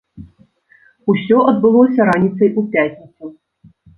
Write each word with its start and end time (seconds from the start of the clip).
Усё 1.13 1.37
адбылося 1.51 2.01
раніцай 2.11 2.49
у 2.61 2.65
пятніцу. 2.77 3.23